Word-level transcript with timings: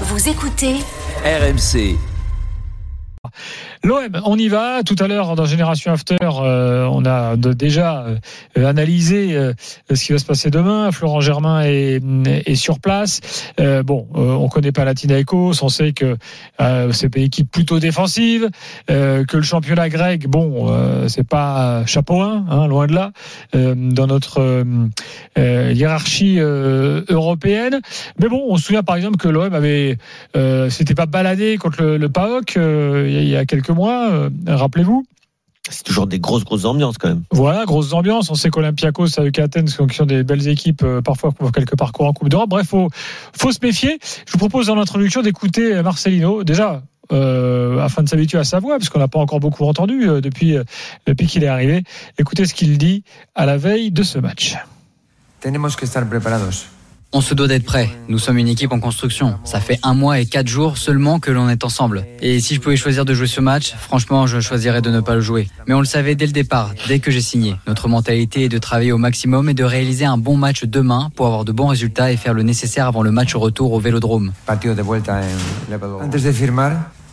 Vous 0.00 0.28
écoutez 0.28 0.80
RMC. 1.24 2.13
L'OM, 3.84 4.08
on 4.24 4.38
y 4.38 4.48
va. 4.48 4.82
Tout 4.82 4.96
à 4.98 5.06
l'heure, 5.08 5.36
dans 5.36 5.44
Génération 5.44 5.92
After, 5.92 6.16
euh, 6.22 6.88
on 6.90 7.04
a 7.04 7.36
déjà 7.36 8.06
euh, 8.06 8.66
analysé 8.66 9.36
euh, 9.36 9.52
ce 9.92 10.02
qui 10.02 10.12
va 10.12 10.18
se 10.18 10.24
passer 10.24 10.48
demain. 10.48 10.90
Florent 10.90 11.20
Germain 11.20 11.60
est, 11.64 12.54
sur 12.54 12.80
place. 12.80 13.20
Bon, 13.58 14.06
on 14.14 14.48
connaît 14.48 14.72
pas 14.72 14.86
Ecos. 14.90 15.62
On 15.62 15.68
sait 15.68 15.92
que 15.92 16.16
c'est 16.92 17.14
une 17.14 17.22
équipe 17.22 17.50
plutôt 17.50 17.78
défensive, 17.78 18.48
que 18.86 19.36
le 19.36 19.42
championnat 19.42 19.88
grec, 19.88 20.28
bon, 20.28 20.72
c'est 21.08 21.26
pas 21.26 21.84
chapeau 21.84 22.22
1, 22.22 22.46
hein, 22.48 22.66
loin 22.68 22.86
de 22.86 22.94
là, 22.94 23.10
dans 23.52 24.06
notre 24.06 24.64
hiérarchie 25.36 26.38
européenne. 26.38 27.80
Mais 28.20 28.28
bon, 28.28 28.44
on 28.48 28.56
se 28.56 28.66
souvient 28.66 28.82
par 28.82 28.96
exemple 28.96 29.16
que 29.16 29.28
l'OM 29.28 29.52
avait, 29.52 29.98
s'était 30.70 30.94
pas 30.94 31.06
baladé 31.06 31.58
contre 31.58 31.82
le, 31.82 31.96
le 31.98 32.08
il 33.08 33.28
y 33.28 33.36
a 33.36 33.44
quelques 33.44 33.73
mois. 33.74 34.10
euh, 34.10 34.30
Rappelez-vous. 34.46 35.04
C'est 35.70 35.82
toujours 35.82 36.06
des 36.06 36.20
grosses, 36.20 36.44
grosses 36.44 36.66
ambiances 36.66 36.98
quand 36.98 37.08
même. 37.08 37.22
Voilà, 37.30 37.64
grosse 37.64 37.92
ambiance. 37.94 38.30
On 38.30 38.34
sait 38.34 38.50
qu'Olympiakos 38.50 39.18
avec 39.18 39.38
Athènes 39.38 39.68
sont, 39.68 39.86
qui 39.86 39.96
sont 39.96 40.04
des 40.04 40.22
belles 40.22 40.46
équipes, 40.46 40.82
euh, 40.82 41.00
parfois 41.00 41.32
pour 41.32 41.52
quelques 41.52 41.76
parcours 41.76 42.06
en 42.06 42.12
Coupe 42.12 42.28
d'Europe. 42.28 42.50
Bref, 42.50 42.68
faut, 42.68 42.90
faut 43.38 43.50
se 43.50 43.58
méfier. 43.62 43.98
Je 44.26 44.32
vous 44.32 44.38
propose 44.38 44.66
dans 44.66 44.74
l'introduction 44.74 45.22
d'écouter 45.22 45.82
Marcelino. 45.82 46.44
Déjà, 46.44 46.82
euh, 47.12 47.80
afin 47.80 48.02
de 48.02 48.08
s'habituer 48.08 48.38
à 48.38 48.44
sa 48.44 48.60
voix, 48.60 48.78
parce 48.78 48.88
qu'on 48.88 48.98
n'a 48.98 49.08
pas 49.08 49.18
encore 49.18 49.40
beaucoup 49.40 49.64
entendu 49.64 50.08
euh, 50.08 50.20
depuis, 50.20 50.56
euh, 50.56 50.64
depuis 51.06 51.26
qu'il 51.26 51.44
est 51.44 51.48
arrivé. 51.48 51.82
Écoutez 52.18 52.46
ce 52.46 52.54
qu'il 52.54 52.76
dit 52.78 53.04
à 53.34 53.46
la 53.46 53.56
veille 53.56 53.90
de 53.90 54.02
ce 54.02 54.18
match. 54.18 54.56
Tenemos 55.40 55.76
que 55.76 55.84
estar 55.84 56.06
preparados. 56.08 56.66
On 57.16 57.20
se 57.20 57.32
doit 57.32 57.46
d'être 57.46 57.64
prêt. 57.64 57.88
Nous 58.08 58.18
sommes 58.18 58.38
une 58.38 58.48
équipe 58.48 58.72
en 58.72 58.80
construction. 58.80 59.38
Ça 59.44 59.60
fait 59.60 59.78
un 59.84 59.94
mois 59.94 60.18
et 60.18 60.26
quatre 60.26 60.48
jours 60.48 60.76
seulement 60.76 61.20
que 61.20 61.30
l'on 61.30 61.48
est 61.48 61.62
ensemble. 61.62 62.04
Et 62.20 62.40
si 62.40 62.56
je 62.56 62.60
pouvais 62.60 62.74
choisir 62.74 63.04
de 63.04 63.14
jouer 63.14 63.28
ce 63.28 63.40
match, 63.40 63.72
franchement, 63.78 64.26
je 64.26 64.40
choisirais 64.40 64.82
de 64.82 64.90
ne 64.90 64.98
pas 64.98 65.14
le 65.14 65.20
jouer. 65.20 65.46
Mais 65.68 65.74
on 65.74 65.78
le 65.78 65.86
savait 65.86 66.16
dès 66.16 66.26
le 66.26 66.32
départ, 66.32 66.72
dès 66.88 66.98
que 66.98 67.12
j'ai 67.12 67.20
signé. 67.20 67.54
Notre 67.68 67.86
mentalité 67.86 68.46
est 68.46 68.48
de 68.48 68.58
travailler 68.58 68.90
au 68.90 68.98
maximum 68.98 69.48
et 69.48 69.54
de 69.54 69.62
réaliser 69.62 70.04
un 70.04 70.18
bon 70.18 70.36
match 70.36 70.64
demain 70.64 71.08
pour 71.14 71.26
avoir 71.26 71.44
de 71.44 71.52
bons 71.52 71.68
résultats 71.68 72.10
et 72.10 72.16
faire 72.16 72.34
le 72.34 72.42
nécessaire 72.42 72.88
avant 72.88 73.04
le 73.04 73.12
match 73.12 73.36
retour 73.36 73.72
au 73.72 73.78
Vélodrome. 73.78 74.32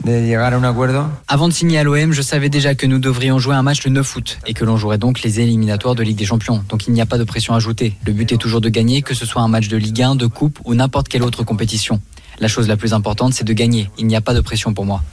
De 0.03 0.19
llegar 0.19 0.51
a 0.51 0.57
un 0.57 0.63
acuerdo, 0.63 1.05
Avant 1.27 1.47
de 1.47 1.53
signer 1.53 1.77
à 1.77 1.83
l'OM, 1.83 2.11
je 2.11 2.23
savais 2.23 2.49
déjà 2.49 2.73
que 2.73 2.87
nous 2.87 2.97
devrions 2.97 3.37
jouer 3.37 3.53
un 3.53 3.61
match 3.61 3.83
le 3.85 3.91
9 3.91 4.15
août 4.15 4.39
et 4.47 4.53
que 4.53 4.65
l'on 4.65 4.75
jouerait 4.75 4.97
donc 4.97 5.21
les 5.21 5.39
éliminatoires 5.39 5.93
de 5.93 6.01
Ligue 6.01 6.17
des 6.17 6.25
Champions. 6.25 6.63
Donc 6.69 6.87
il 6.87 6.93
n'y 6.93 7.01
a 7.01 7.05
pas 7.05 7.19
de 7.19 7.23
pression 7.23 7.53
ajoutée. 7.53 7.93
Le 8.07 8.13
but 8.13 8.31
est 8.31 8.37
toujours 8.37 8.61
de 8.61 8.69
gagner, 8.69 9.03
que 9.03 9.13
ce 9.13 9.27
soit 9.27 9.43
un 9.43 9.47
match 9.47 9.67
de 9.67 9.77
Ligue 9.77 10.01
1, 10.01 10.15
de 10.15 10.25
Coupe 10.25 10.59
ou 10.65 10.73
n'importe 10.73 11.07
quelle 11.07 11.21
autre 11.21 11.43
compétition. 11.43 12.01
La 12.39 12.47
chose 12.47 12.67
la 12.67 12.77
plus 12.77 12.93
importante, 12.93 13.33
c'est 13.33 13.43
de 13.43 13.53
gagner. 13.53 13.91
Il 13.99 14.07
n'y 14.07 14.15
a 14.15 14.21
pas 14.21 14.33
de 14.33 14.41
pression 14.41 14.73
pour 14.73 14.85
moi. 14.85 15.03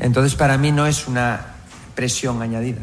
entonces 0.00 0.34
para 0.34 0.58
mí 0.58 0.72
no 0.72 0.86
es 0.86 1.08
una 1.08 1.40
presión 1.94 2.42
añadida. 2.42 2.82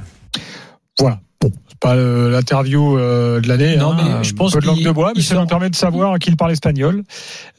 Voilà. 0.97 1.19
Bon, 1.39 1.51
c'est 1.67 1.79
pas 1.79 1.95
euh, 1.95 2.31
l'interview 2.31 2.97
euh, 2.97 3.39
de 3.39 3.47
l'année. 3.47 3.77
Non, 3.77 3.91
hein, 3.91 3.97
mais 3.97 4.23
je 4.23 4.33
pense 4.33 4.55
un 4.55 4.59
peu 4.59 4.61
de 4.61 4.67
langue 4.67 4.83
de 4.83 4.91
bois, 4.91 5.13
mais 5.15 5.21
ça 5.21 5.35
nous 5.35 5.45
permet 5.45 5.69
de 5.69 5.75
savoir 5.75 6.17
qu'il 6.17 6.35
parle 6.37 6.53
espagnol 6.53 7.03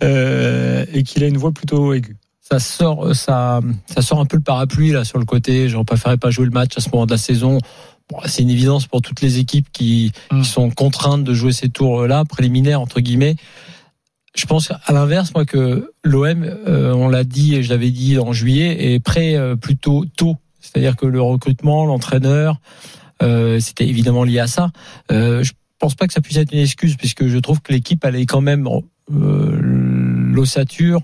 euh, 0.03 0.85
et 0.93 1.03
qu'il 1.05 1.23
a 1.23 1.29
une 1.29 1.37
voix 1.37 1.53
plutôt 1.53 1.95
aiguë. 1.95 2.17
Ça 2.49 2.59
sort, 2.61 3.15
ça, 3.15 3.61
ça 3.87 4.03
sort 4.03 4.21
un 4.21 4.25
peu 4.27 4.37
le 4.37 4.43
parapluie 4.43 4.93
là 4.93 5.05
sur 5.05 5.19
le 5.19 5.25
côté. 5.25 5.69
J'aurais 5.69 5.85
préféré 5.85 6.17
pas 6.17 6.31
jouer 6.31 6.45
le 6.45 6.53
match 6.53 6.77
à 6.77 6.81
ce 6.81 6.91
moment 6.91 7.07
de 7.07 7.11
la 7.11 7.19
saison. 7.19 7.59
Bon, 8.09 8.19
c'est 8.27 8.43
une 8.43 8.51
évidence 8.51 8.87
pour 8.87 9.03
toutes 9.03 9.21
les 9.21 9.39
équipes 9.39 9.67
qui, 9.73 10.13
qui 10.31 10.45
sont 10.45 10.71
contraintes 10.71 11.25
de 11.25 11.35
jouer 11.35 11.53
ces 11.53 11.69
tours-là 11.69 12.25
préliminaires 12.25 12.81
entre 12.81 13.01
guillemets. 13.01 13.35
Je 14.37 14.47
pense 14.47 14.71
à 14.71 14.93
l'inverse, 14.93 15.33
moi, 15.35 15.47
que 15.47 15.93
l'OM, 16.05 16.45
euh, 16.45 16.93
on 16.93 17.09
l'a 17.09 17.25
dit 17.25 17.55
et 17.57 17.63
je 17.63 17.71
l'avais 17.71 17.91
dit 17.91 18.19
en 18.19 18.33
juillet, 18.33 18.93
est 18.93 19.01
prêt 19.01 19.35
euh, 19.35 19.57
plutôt 19.57 20.05
tôt. 20.17 20.37
C'est-à-dire 20.61 20.95
que 20.95 21.07
le 21.07 21.23
recrutement, 21.23 21.87
l'entraîneur, 21.87 22.61
euh, 23.23 23.59
c'était 23.61 23.89
évidemment 23.89 24.25
lié 24.25 24.41
à 24.41 24.47
ça. 24.47 24.71
Euh, 25.11 25.43
je 25.43 25.53
pense 25.79 25.95
pas 25.95 26.07
que 26.07 26.13
ça 26.13 26.21
puisse 26.21 26.37
être 26.37 26.53
une 26.53 26.61
excuse, 26.61 26.97
puisque 26.97 27.27
je 27.27 27.39
trouve 27.39 27.61
que 27.61 27.73
l'équipe, 27.73 28.05
elle 28.05 28.17
est 28.17 28.27
quand 28.27 28.41
même 28.41 28.69
euh, 28.69 29.59
l'ossature. 29.61 31.01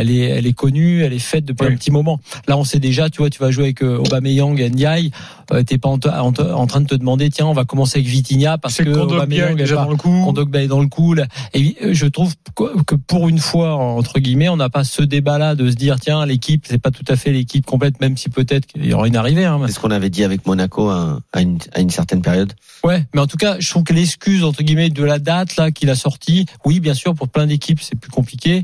Elle 0.00 0.10
est, 0.10 0.20
elle 0.24 0.46
est 0.46 0.52
connue, 0.52 1.02
elle 1.02 1.12
est 1.12 1.18
faite 1.18 1.44
depuis 1.44 1.66
Oui. 1.66 1.72
un 1.72 1.76
petit 1.76 1.90
moment. 1.90 2.20
Là, 2.46 2.56
on 2.56 2.64
sait 2.64 2.78
déjà, 2.78 3.10
tu 3.10 3.18
vois, 3.18 3.30
tu 3.30 3.38
vas 3.40 3.50
jouer 3.50 3.64
avec 3.64 3.82
euh, 3.82 3.98
Aubameyang 3.98 4.58
et 4.60 4.70
Ndiaye. 4.70 5.10
Euh, 5.52 5.62
T'es 5.62 5.78
pas 5.78 5.88
en, 5.88 5.98
en 6.08 6.66
train 6.66 6.80
de 6.80 6.86
te 6.86 6.94
demander, 6.94 7.30
tiens, 7.30 7.46
on 7.46 7.52
va 7.54 7.64
commencer 7.64 7.98
avec 7.98 8.08
Vitinha 8.08 8.58
parce 8.58 8.76
que 8.78 8.88
Aubameyang 8.90 9.52
est 9.52 9.54
déjà 9.56 9.76
pas- 9.76 9.84
dans 9.84 9.90
le 9.90 9.96
coup. 9.96 10.22
Kondogbia 10.24 10.62
est 10.62 10.66
dans 10.68 10.80
le 10.80 10.88
coup. 10.88 11.14
là. 11.14 11.26
Et 11.54 11.76
euh, 11.82 11.94
je 11.94 12.06
trouve 12.06 12.34
que 12.54 12.82
que 12.84 12.94
pour 12.94 13.28
une 13.28 13.38
fois, 13.38 13.74
entre 13.74 14.18
guillemets, 14.18 14.48
on 14.48 14.56
n'a 14.56 14.68
pas 14.70 14.84
ce 14.84 15.02
débat-là 15.02 15.54
de 15.54 15.70
se 15.70 15.76
dire, 15.76 15.98
tiens, 16.00 16.24
l'équipe, 16.26 16.64
c'est 16.68 16.78
pas 16.78 16.90
tout 16.90 17.04
à 17.08 17.16
fait 17.16 17.32
l'équipe 17.32 17.64
complète, 17.66 18.00
même 18.00 18.16
si 18.16 18.28
peut-être 18.28 18.66
qu'il 18.66 18.84
y 18.86 18.92
aura 18.92 19.06
une 19.08 19.16
arrivée. 19.16 19.44
Hein. 19.46 19.60
C'est 19.66 19.72
ce 19.72 19.80
qu'on 19.80 19.90
avait 19.90 20.10
dit 20.10 20.24
avec 20.24 20.46
Monaco 20.46 20.88
à, 20.90 21.20
à 21.32 21.40
une, 21.40 21.58
à 21.74 21.80
une 21.80 21.90
certaine 21.90 22.20
période. 22.22 22.52
Ouais, 22.84 23.04
mais 23.14 23.20
en 23.20 23.26
tout 23.26 23.36
cas, 23.36 23.56
je 23.58 23.68
trouve 23.70 23.84
que 23.84 23.92
l'excuse 23.92 24.44
entre 24.44 24.62
guillemets 24.62 24.90
de 24.90 25.02
la 25.02 25.18
date 25.18 25.56
là 25.56 25.70
qu'il 25.70 25.90
a 25.90 25.94
sorti, 25.94 26.46
oui, 26.64 26.78
bien 26.80 26.94
sûr, 26.94 27.14
pour 27.14 27.28
plein 27.28 27.46
d'équipes, 27.46 27.80
c'est 27.80 27.98
plus 27.98 28.10
compliqué, 28.10 28.62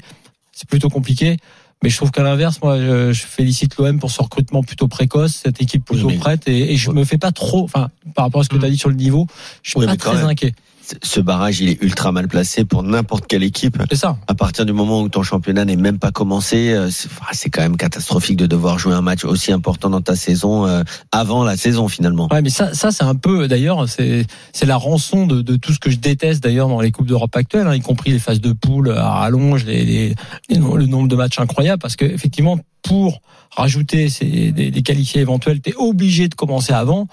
c'est 0.54 0.68
plutôt 0.68 0.88
compliqué. 0.88 1.36
Mais 1.82 1.90
je 1.90 1.96
trouve 1.96 2.10
qu'à 2.10 2.22
l'inverse, 2.22 2.60
moi, 2.62 2.78
je, 2.78 3.12
je 3.12 3.26
félicite 3.26 3.76
l'OM 3.76 3.98
pour 3.98 4.10
ce 4.10 4.22
recrutement 4.22 4.62
plutôt 4.62 4.88
précoce, 4.88 5.40
cette 5.44 5.60
équipe 5.60 5.84
plutôt 5.84 6.06
Oui, 6.06 6.16
prête, 6.16 6.48
et, 6.48 6.72
et 6.72 6.76
je 6.76 6.90
me 6.90 7.04
fais 7.04 7.18
pas 7.18 7.32
trop, 7.32 7.64
enfin, 7.64 7.90
par 8.14 8.24
rapport 8.24 8.40
à 8.40 8.44
ce 8.44 8.48
que 8.48 8.56
tu 8.56 8.64
as 8.64 8.70
dit 8.70 8.78
sur 8.78 8.88
le 8.88 8.94
niveau, 8.94 9.26
je 9.62 9.70
suis 9.70 9.80
Oui, 9.80 9.86
pas 9.86 9.96
très 9.96 10.14
même. 10.14 10.26
inquiet. 10.26 10.54
Ce 11.02 11.20
barrage, 11.20 11.60
il 11.60 11.68
est 11.70 11.82
ultra 11.82 12.12
mal 12.12 12.28
placé 12.28 12.64
pour 12.64 12.82
n'importe 12.82 13.26
quelle 13.26 13.42
équipe. 13.42 13.78
C'est 13.90 13.96
ça. 13.96 14.18
À 14.26 14.34
partir 14.34 14.66
du 14.66 14.72
moment 14.72 15.00
où 15.00 15.08
ton 15.08 15.22
championnat 15.22 15.64
n'est 15.64 15.76
même 15.76 15.98
pas 15.98 16.10
commencé, 16.12 16.72
euh, 16.72 16.90
c'est 17.32 17.48
quand 17.50 17.62
même 17.62 17.76
catastrophique 17.76 18.36
de 18.36 18.46
devoir 18.46 18.78
jouer 18.78 18.94
un 18.94 19.00
match 19.00 19.24
aussi 19.24 19.50
important 19.52 19.88
dans 19.88 20.02
ta 20.02 20.14
saison 20.14 20.66
euh, 20.66 20.82
avant 21.10 21.42
la 21.42 21.56
saison 21.56 21.88
finalement. 21.88 22.28
Ouais, 22.30 22.42
mais 22.42 22.50
ça, 22.50 22.74
ça 22.74 22.90
c'est 22.90 23.04
un 23.04 23.14
peu, 23.14 23.48
d'ailleurs, 23.48 23.88
c'est 23.88 24.26
c'est 24.52 24.66
la 24.66 24.76
rançon 24.76 25.26
de, 25.26 25.40
de 25.42 25.56
tout 25.56 25.72
ce 25.72 25.78
que 25.78 25.90
je 25.90 25.96
déteste 25.96 26.42
d'ailleurs 26.42 26.68
dans 26.68 26.80
les 26.80 26.90
coupes 26.90 27.06
d'Europe 27.06 27.34
actuelles, 27.34 27.66
hein, 27.66 27.74
y 27.74 27.80
compris 27.80 28.10
les 28.10 28.18
phases 28.18 28.40
de 28.40 28.52
poule 28.52 28.90
à 28.92 29.08
rallonge, 29.10 29.64
les, 29.64 29.84
les, 29.84 30.14
les 30.50 30.58
no- 30.58 30.76
le 30.76 30.86
nombre 30.86 31.08
de 31.08 31.16
matchs 31.16 31.38
incroyables, 31.38 31.80
parce 31.80 31.96
que 31.96 32.04
effectivement, 32.04 32.58
pour 32.82 33.22
rajouter 33.56 34.10
ces, 34.10 34.52
des, 34.52 34.70
des 34.70 34.82
qualifiés 34.82 35.22
éventuels, 35.22 35.60
t'es 35.60 35.74
obligé 35.76 36.28
de 36.28 36.34
commencer 36.34 36.72
avant. 36.74 37.06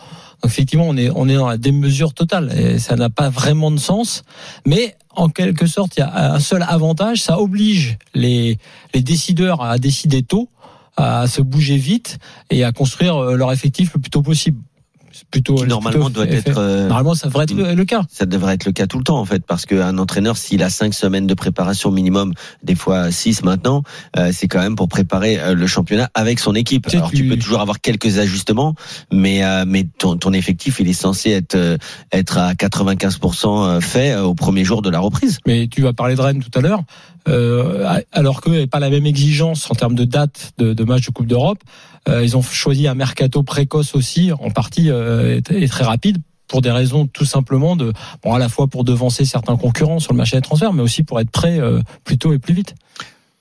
Effectivement, 0.44 0.88
on 0.88 0.98
est 0.98 1.10
on 1.16 1.30
est 1.30 1.36
dans 1.36 1.50
la 1.50 1.58
démesure 1.58 2.14
totale, 2.14 2.52
et 2.58 2.80
ça 2.80 2.96
n'a 2.96 3.10
pas 3.10 3.30
vraiment 3.30 3.72
de 3.72 3.80
sens. 3.80 4.24
Mais 4.66 4.96
en 5.12 5.30
quelque 5.30 5.68
sorte, 5.68 5.98
il 5.98 6.00
y 6.00 6.04
a 6.04 6.34
un 6.34 6.40
seul 6.40 6.66
avantage, 6.68 7.22
ça 7.22 7.40
oblige 7.40 7.98
les 8.14 8.58
les 8.94 9.02
décideurs 9.02 9.62
à 9.62 9.78
décider 9.78 10.24
tôt 10.24 10.50
à 10.98 11.28
se 11.28 11.42
bouger 11.42 11.78
vite 11.78 12.20
et 12.50 12.64
à 12.64 12.72
construire 12.72 13.16
euh, 13.18 13.36
leur 13.36 13.52
effectif 13.52 13.94
le 13.94 14.02
plus 14.02 14.10
tôt 14.10 14.22
possible. 14.22 14.62
Plutôt 15.32 15.56
Qui 15.56 15.62
c'est 15.62 15.68
normalement 15.68 16.06
plutôt 16.06 16.24
doit 16.24 16.28
fait- 16.28 16.50
être 16.50 16.58
euh, 16.58 16.88
Normalement, 16.88 17.16
ça 17.16 17.28
devrait 17.28 17.44
être 17.46 17.54
le, 17.54 17.74
le 17.74 17.86
cas. 17.86 18.04
ça 18.10 18.26
devrait 18.26 18.56
être 18.56 18.66
le 18.66 18.72
cas 18.74 18.86
tout 18.88 18.98
le 18.98 19.04
temps 19.06 19.20
en 19.20 19.26
fait 19.26 19.46
parce 19.46 19.66
qu'un 19.66 19.98
entraîneur 19.98 20.36
s'il 20.38 20.62
a 20.62 20.70
cinq 20.70 20.94
semaines 20.94 21.26
de 21.28 21.34
préparation 21.34 21.90
minimum 21.92 22.34
des 22.64 22.76
fois 22.76 23.12
six 23.12 23.44
maintenant 23.44 23.84
euh, 24.18 24.32
c'est 24.34 24.48
quand 24.48 24.60
même 24.60 24.76
pour 24.76 24.88
préparer 24.90 25.40
euh, 25.40 25.54
le 25.56 25.68
championnat 25.68 26.10
avec 26.14 26.40
son 26.40 26.54
équipe 26.54 26.88
Tu 26.88 26.98
alors 26.98 27.10
tu... 27.12 27.18
tu- 27.18 27.28
peux 27.30 27.38
toujours 27.38 27.62
avoir 27.62 27.80
quelques 27.80 28.18
ajustements 28.20 28.76
mais 29.12 29.44
euh, 29.44 29.64
mais 29.66 29.88
ton, 29.98 30.18
ton 30.18 30.34
effectif 30.34 30.80
il 30.80 30.90
est 30.90 30.94
censé 30.94 31.32
être 31.32 31.56
euh, 31.56 31.78
être 32.12 32.38
à 32.38 32.54
95% 32.54 33.80
fait 33.82 34.12
euh, 34.12 34.24
au 34.24 34.34
premier 34.36 34.66
jour 34.66 34.82
de 34.82 34.90
la 34.90 35.00
reprise 35.00 35.40
Mais 35.46 35.68
tu 35.68 35.82
vas 35.82 35.94
parler 35.94 36.16
de 36.16 36.22
Rennes 36.22 36.44
tout 36.44 36.58
à 36.58 36.62
l'heure. 36.62 36.84
Euh, 37.28 38.00
alors 38.12 38.42
qu'eux 38.42 38.50
n'avaient 38.52 38.66
pas 38.68 38.80
la 38.80 38.90
même 38.90 39.06
exigence 39.06 39.70
en 39.70 39.76
termes 39.76 39.94
de 39.94 40.06
date 40.06 40.54
de, 40.58 40.74
de 40.74 40.84
match 40.84 41.06
de 41.06 41.12
Coupe 41.12 41.28
d'Europe, 41.28 41.60
euh, 41.64 41.91
ils 42.08 42.36
ont 42.36 42.42
choisi 42.42 42.88
un 42.88 42.96
mercato 42.96 43.44
précoce 43.44 43.96
aussi, 43.96 44.32
en 44.32 44.50
partie 44.50 44.90
euh, 44.90 45.40
et, 45.50 45.68
très 45.68 45.84
rapide, 45.84 46.18
pour 46.48 46.62
des 46.62 46.72
raisons 46.72 47.08
tout 47.08 47.26
simplement 47.26 47.76
de, 47.76 47.94
bon, 48.24 48.34
à 48.34 48.40
la 48.40 48.50
fois 48.50 48.68
pour 48.68 48.84
devancer 48.84 49.24
certains 49.26 49.56
concurrents 49.56 50.00
sur 50.00 50.14
le 50.14 50.18
marché 50.18 50.36
des 50.36 50.42
transferts, 50.42 50.74
mais 50.74 50.82
aussi 50.82 51.04
pour 51.04 51.20
être 51.20 51.30
prêt 51.30 51.60
euh, 51.60 51.82
plus 52.04 52.18
tôt 52.18 52.34
et 52.34 52.40
plus 52.40 52.54
vite. 52.54 52.76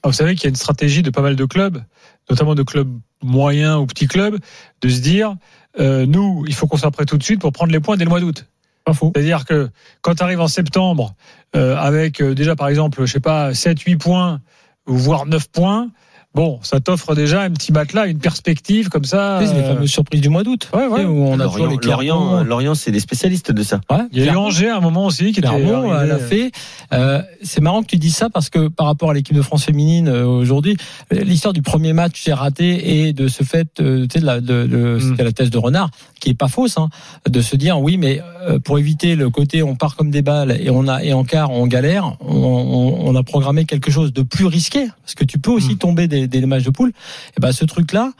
Ah, 0.02 0.08
Vous 0.08 0.14
savez 0.14 0.34
qu'il 0.34 0.44
y 0.44 0.46
a 0.46 0.50
une 0.50 0.56
stratégie 0.56 1.02
de 1.02 1.10
pas 1.10 1.22
mal 1.22 1.36
de 1.36 1.44
clubs, 1.44 1.82
notamment 2.28 2.54
de 2.54 2.62
clubs 2.62 2.90
moyens 3.22 3.78
ou 3.78 3.86
petits 3.86 4.06
clubs, 4.06 4.38
de 4.80 4.88
se 4.88 5.00
dire 5.00 5.34
euh, 5.78 6.06
nous, 6.06 6.44
il 6.46 6.54
faut 6.54 6.66
qu'on 6.66 6.76
soit 6.76 6.90
prêt 6.90 7.04
tout 7.04 7.18
de 7.18 7.22
suite 7.22 7.40
pour 7.40 7.52
prendre 7.52 7.72
les 7.72 7.80
points 7.80 7.96
dès 7.96 8.04
le 8.04 8.10
mois 8.10 8.20
d'août. 8.20 8.46
C'est-à-dire 8.92 9.44
que 9.44 9.70
quand 10.00 10.14
tu 10.14 10.22
arrives 10.22 10.40
en 10.40 10.48
septembre 10.48 11.14
euh, 11.54 11.76
avec 11.76 12.20
euh, 12.20 12.34
déjà 12.34 12.56
par 12.56 12.68
exemple, 12.68 13.04
je 13.04 13.12
sais 13.12 13.20
pas, 13.20 13.54
7 13.54 13.80
8 13.80 13.96
points 13.96 14.40
ou 14.88 14.96
voire 14.96 15.26
9 15.26 15.48
points, 15.48 15.90
Bon, 16.32 16.60
ça 16.62 16.78
t'offre 16.78 17.16
déjà 17.16 17.42
un 17.42 17.50
petit 17.50 17.72
matelas, 17.72 18.06
une 18.06 18.20
perspective 18.20 18.88
comme 18.88 19.04
ça. 19.04 19.40
C'est 19.44 19.52
les 19.52 19.60
euh, 19.62 19.74
fameuses 19.74 19.90
surprises 19.90 20.20
du 20.20 20.28
mois 20.28 20.44
d'août. 20.44 20.70
Ouais, 20.72 20.86
ouais. 20.86 21.04
Où 21.04 21.24
on 21.26 21.34
a 21.40 21.44
Lorient, 21.44 21.66
les 21.66 21.76
Lorient. 21.88 22.44
Lorient, 22.44 22.74
c'est 22.76 22.92
des 22.92 23.00
spécialistes 23.00 23.50
de 23.50 23.62
ça. 23.64 23.80
Ouais, 23.90 23.98
Il 24.12 24.24
y 24.24 24.28
a 24.28 24.32
eu. 24.32 24.36
Angers 24.36 24.68
à 24.68 24.76
un 24.76 24.80
moment 24.80 25.06
aussi 25.06 25.32
qui 25.32 25.40
Clermont 25.40 25.90
l'a 25.90 26.18
fait. 26.18 26.52
Euh, 26.92 27.20
c'est 27.42 27.60
marrant 27.60 27.82
que 27.82 27.88
tu 27.88 27.96
dises 27.96 28.14
ça 28.14 28.30
parce 28.30 28.48
que 28.48 28.68
par 28.68 28.86
rapport 28.86 29.10
à 29.10 29.14
l'équipe 29.14 29.34
de 29.36 29.42
France 29.42 29.64
féminine 29.64 30.06
euh, 30.08 30.24
aujourd'hui, 30.24 30.76
euh, 31.12 31.20
l'histoire 31.24 31.52
du 31.52 31.62
premier 31.62 31.92
match 31.92 32.20
c'est 32.22 32.32
raté 32.32 33.06
et 33.08 33.12
de 33.12 33.26
ce 33.26 33.42
fait, 33.42 33.68
euh, 33.80 34.02
tu 34.06 34.14
sais, 34.14 34.20
de 34.20 34.26
la, 34.26 34.40
de, 34.40 34.66
de- 34.66 34.98
Mm. 35.00 35.00
c'était 35.10 35.24
la 35.24 35.32
thèse 35.32 35.50
de 35.50 35.58
Renard 35.58 35.90
qui 36.20 36.30
est 36.30 36.34
pas 36.34 36.48
fausse, 36.48 36.76
hein, 36.78 36.88
de 37.28 37.40
se 37.40 37.56
dire 37.56 37.80
oui, 37.80 37.96
mais 37.96 38.20
euh, 38.48 38.58
pour 38.58 38.78
éviter 38.78 39.14
le 39.16 39.30
côté 39.30 39.62
on 39.62 39.74
part 39.74 39.96
comme 39.96 40.10
des 40.10 40.22
balles 40.22 40.56
et 40.60 40.68
on 40.70 40.86
a 40.86 41.02
et 41.02 41.12
en 41.12 41.24
quart 41.24 41.50
on 41.50 41.66
galère, 41.66 42.16
on, 42.20 42.34
on- 42.36 43.08
on 43.08 43.14
a 43.16 43.22
programmé 43.22 43.64
quelque 43.64 43.90
chose 43.90 44.12
de 44.12 44.22
plus 44.22 44.46
risqué 44.46 44.86
parce 45.02 45.14
que 45.14 45.24
tu 45.24 45.38
peux 45.38 45.50
aussi 45.50 45.74
Mm. 45.74 45.78
tomber 45.78 46.08
des, 46.08 46.19
des 46.26 46.46
matchs 46.46 46.64
de 46.64 46.70
poule. 46.70 46.92
Et 47.36 47.40
ben 47.40 47.52
ce 47.52 47.64
truc 47.64 47.92
là. 47.92 48.12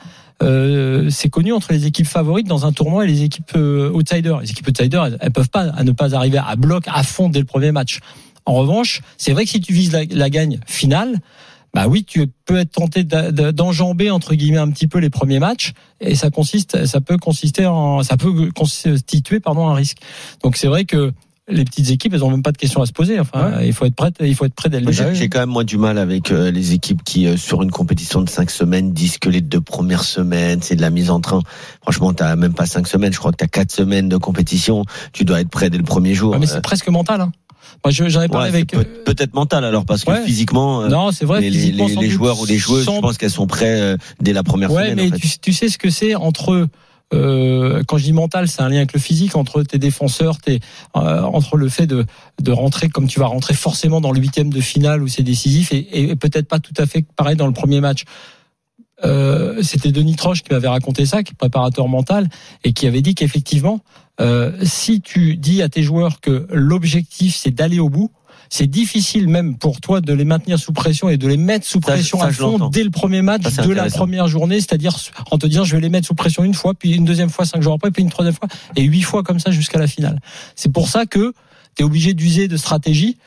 Euh, 0.42 1.10
c'est 1.10 1.28
connu 1.28 1.52
entre 1.52 1.70
les 1.70 1.84
équipes 1.84 2.06
favorites 2.06 2.46
dans 2.46 2.64
un 2.64 2.72
tournoi 2.72 3.04
et 3.04 3.08
les 3.08 3.24
équipes 3.24 3.52
euh, 3.56 3.90
outsiders. 3.92 4.40
Les 4.40 4.50
équipes 4.50 4.68
outsiders, 4.68 5.04
elles, 5.04 5.18
elles 5.20 5.32
peuvent 5.32 5.50
pas 5.50 5.64
à 5.64 5.84
ne 5.84 5.92
pas 5.92 6.14
arriver 6.14 6.38
à 6.38 6.56
bloc 6.56 6.84
à 6.86 7.02
fond 7.02 7.28
dès 7.28 7.40
le 7.40 7.44
premier 7.44 7.72
match. 7.72 8.00
En 8.46 8.54
revanche, 8.54 9.02
c'est 9.18 9.32
vrai 9.32 9.44
que 9.44 9.50
si 9.50 9.60
tu 9.60 9.74
vises 9.74 9.92
la, 9.92 10.04
la 10.10 10.30
gagne 10.30 10.58
finale, 10.66 11.18
bah 11.72 11.86
oui, 11.86 12.04
tu 12.04 12.26
peux 12.46 12.58
être 12.58 12.72
tenté 12.72 13.04
d'enjamber 13.04 14.10
entre 14.10 14.34
guillemets 14.34 14.58
un 14.58 14.70
petit 14.70 14.88
peu 14.88 14.98
les 14.98 15.10
premiers 15.10 15.38
matchs 15.38 15.72
et 16.00 16.14
ça 16.14 16.30
consiste, 16.30 16.84
ça 16.84 17.00
peut 17.00 17.16
consister 17.16 17.66
en, 17.66 18.02
ça 18.02 18.16
peut 18.16 18.50
constituer 18.52 19.40
pardon 19.40 19.68
un 19.68 19.74
risque. 19.74 19.98
Donc 20.42 20.56
c'est 20.56 20.66
vrai 20.66 20.84
que 20.84 21.12
les 21.50 21.64
petites 21.64 21.90
équipes, 21.90 22.14
elles 22.14 22.24
ont 22.24 22.30
même 22.30 22.42
pas 22.42 22.52
de 22.52 22.56
questions 22.58 22.80
à 22.82 22.86
se 22.86 22.92
poser. 22.92 23.18
Enfin, 23.20 23.60
il 23.62 23.72
faut 23.72 23.84
être 23.84 23.94
prêt, 23.94 24.10
il 24.20 24.34
faut 24.34 24.44
être 24.44 24.54
prêt 24.54 24.68
dès 24.68 24.80
le 24.80 24.86
début. 24.86 25.14
J'ai 25.14 25.28
quand 25.28 25.40
même 25.40 25.48
moi 25.50 25.64
du 25.64 25.78
mal 25.78 25.98
avec 25.98 26.30
euh, 26.30 26.50
les 26.50 26.72
équipes 26.72 27.02
qui 27.04 27.26
euh, 27.26 27.36
sur 27.36 27.62
une 27.62 27.70
compétition 27.70 28.22
de 28.22 28.28
cinq 28.28 28.50
semaines 28.50 28.92
disent 28.92 29.18
que 29.18 29.28
les 29.28 29.40
deux 29.40 29.60
premières 29.60 30.04
semaines 30.04 30.60
c'est 30.62 30.76
de 30.76 30.82
la 30.82 30.90
mise 30.90 31.10
en 31.10 31.20
train. 31.20 31.40
Franchement, 31.82 32.12
t'as 32.12 32.36
même 32.36 32.54
pas 32.54 32.66
cinq 32.66 32.86
semaines. 32.86 33.12
Je 33.12 33.18
crois 33.18 33.32
que 33.32 33.36
t'as 33.36 33.46
quatre 33.46 33.72
semaines 33.72 34.08
de 34.08 34.16
compétition. 34.16 34.84
Tu 35.12 35.24
dois 35.24 35.40
être 35.40 35.50
prêt 35.50 35.70
dès 35.70 35.78
le 35.78 35.84
premier 35.84 36.14
jour. 36.14 36.32
Ouais, 36.32 36.38
mais 36.38 36.48
Euh, 36.48 36.54
c'est 36.54 36.62
presque 36.62 36.88
mental. 36.88 37.20
Hein. 37.20 37.32
Moi, 37.84 37.92
je- 37.92 38.08
j'en 38.08 38.22
ai 38.22 38.28
parlé 38.28 38.50
ouais, 38.50 38.56
avec. 38.56 38.70
peut- 38.72 38.84
peut-être 39.04 39.32
mental 39.34 39.64
alors 39.64 39.84
parce 39.84 40.04
que 40.04 40.10
Ouais. 40.10 40.24
physiquement. 40.24 40.82
euh, 40.82 40.88
non, 40.88 41.12
c'est 41.12 41.24
vrai. 41.24 41.40
les, 41.40 41.50
physiquement, 41.50 41.88
joueurs 42.08 42.40
ou 42.40 42.46
les 42.46 42.58
joueuses, 42.58 42.84
sans 42.84 42.96
je 42.96 43.00
pense 43.00 43.16
qu'elles 43.18 43.30
sont 43.30 43.46
prêtes 43.46 43.80
euh, 43.80 43.96
dès 44.20 44.32
la 44.32 44.42
première 44.42 44.72
Ouais, 44.72 44.90
semaine. 44.90 44.96
mais 44.96 45.06
en 45.08 45.10
fait. 45.16 45.18
tu, 45.28 45.38
tu 45.40 45.52
sais 45.52 45.68
ce 45.68 45.78
que 45.78 45.88
c'est 45.90 46.14
entre 46.14 46.66
euh, 47.12 47.82
quand 47.86 47.98
je 47.98 48.04
dis 48.04 48.12
mental, 48.12 48.48
c'est 48.48 48.62
un 48.62 48.68
lien 48.68 48.78
avec 48.78 48.92
le 48.92 49.00
physique 49.00 49.36
entre 49.36 49.62
tes 49.62 49.78
défenseurs, 49.78 50.38
tes 50.38 50.60
euh, 50.96 51.22
entre 51.22 51.56
le 51.56 51.68
fait 51.68 51.86
de 51.86 52.06
de 52.40 52.52
rentrer 52.52 52.88
comme 52.88 53.06
tu 53.06 53.18
vas 53.18 53.26
rentrer 53.26 53.54
forcément 53.54 54.00
dans 54.00 54.12
le 54.12 54.20
huitième 54.20 54.50
de 54.50 54.60
finale 54.60 55.02
où 55.02 55.08
c'est 55.08 55.22
décisif 55.22 55.72
et, 55.72 56.10
et 56.10 56.16
peut-être 56.16 56.46
pas 56.46 56.60
tout 56.60 56.74
à 56.76 56.86
fait 56.86 57.04
pareil 57.16 57.36
dans 57.36 57.46
le 57.46 57.52
premier 57.52 57.80
match. 57.80 58.04
Euh, 59.04 59.62
c'était 59.62 59.92
Denis 59.92 60.16
Troche 60.16 60.42
qui 60.42 60.52
m'avait 60.52 60.68
raconté 60.68 61.06
ça, 61.06 61.22
qui 61.22 61.32
est 61.32 61.36
préparateur 61.36 61.88
mental, 61.88 62.28
et 62.64 62.72
qui 62.72 62.86
avait 62.86 63.02
dit 63.02 63.14
qu'effectivement, 63.14 63.80
euh, 64.20 64.52
si 64.62 65.00
tu 65.00 65.36
dis 65.36 65.62
à 65.62 65.68
tes 65.68 65.82
joueurs 65.82 66.20
que 66.20 66.46
l'objectif 66.50 67.34
c'est 67.36 67.50
d'aller 67.50 67.78
au 67.78 67.88
bout, 67.88 68.10
c'est 68.52 68.66
difficile 68.66 69.28
même 69.28 69.56
pour 69.56 69.80
toi 69.80 70.00
de 70.00 70.12
les 70.12 70.24
maintenir 70.24 70.58
sous 70.58 70.72
pression 70.72 71.08
et 71.08 71.16
de 71.16 71.28
les 71.28 71.36
mettre 71.36 71.64
sous 71.64 71.80
Ça, 71.80 71.92
pression 71.92 72.18
ça, 72.18 72.26
à 72.26 72.32
fond 72.32 72.68
dès 72.68 72.82
le 72.82 72.90
premier 72.90 73.22
match 73.22 73.42
Ça, 73.48 73.62
de 73.62 73.72
la 73.72 73.88
première 73.88 74.26
journée, 74.26 74.56
c'est-à-dire 74.56 74.96
en 75.30 75.38
te 75.38 75.46
disant 75.46 75.62
je 75.62 75.76
vais 75.76 75.80
les 75.80 75.88
mettre 75.88 76.08
sous 76.08 76.16
pression 76.16 76.42
une 76.42 76.52
fois, 76.52 76.74
puis 76.74 76.92
une 76.92 77.04
deuxième 77.04 77.30
fois 77.30 77.44
cinq 77.44 77.62
jours 77.62 77.74
après, 77.74 77.92
puis 77.92 78.02
une 78.02 78.10
troisième 78.10 78.34
fois 78.34 78.48
et 78.74 78.82
huit 78.82 79.02
fois 79.02 79.22
comme 79.22 79.38
ça 79.38 79.52
jusqu'à 79.52 79.78
la 79.78 79.86
finale. 79.86 80.20
C'est 80.56 80.72
pour 80.72 80.88
ça 80.88 81.06
que 81.06 81.32
tu 81.76 81.82
es 81.82 81.84
obligé 81.84 82.12
d'user 82.12 82.48
de 82.48 82.56
stratégie, 82.56 83.18